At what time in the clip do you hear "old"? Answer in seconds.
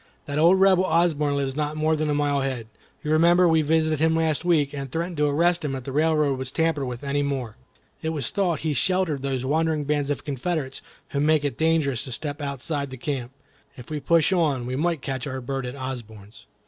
0.39-0.59